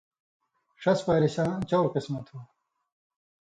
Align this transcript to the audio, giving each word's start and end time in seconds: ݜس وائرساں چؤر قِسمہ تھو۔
ݜس 0.81 0.99
وائرساں 1.07 1.49
چؤر 1.69 1.85
قِسمہ 1.93 2.19
تھو۔ 2.27 2.37